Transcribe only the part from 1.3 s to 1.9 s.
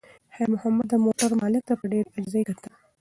مالک ته په